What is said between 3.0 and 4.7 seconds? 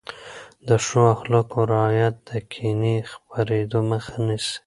د خپرېدو مخه نیسي.